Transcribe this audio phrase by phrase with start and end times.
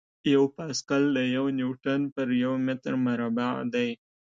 [0.33, 3.89] یو پاسکل د یو نیوټن پر یو متر مربع دی.